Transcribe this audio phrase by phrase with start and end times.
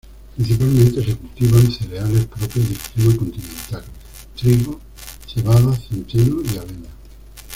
[0.35, 3.83] Principalmente, se cultivan cereales propios del clima continental:
[4.35, 4.79] trigo,
[5.31, 6.89] cebada, centeno y avena.